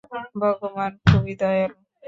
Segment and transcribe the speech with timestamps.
[0.41, 1.77] ভগবান খুবই দয়ালু।